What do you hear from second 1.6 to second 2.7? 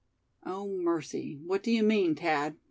do you mean, Thad?"